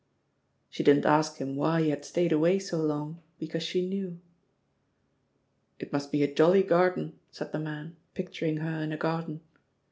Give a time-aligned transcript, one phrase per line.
[0.67, 4.19] She didn't ask him why he had stayed away so long, because she knew.
[5.77, 9.41] "It must be a jolly garden," said the man, pic turing her in a garden.